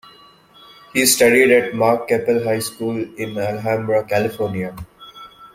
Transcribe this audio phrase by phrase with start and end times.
[0.95, 4.75] He studied at Mark Keppel High School in Alhambra, California.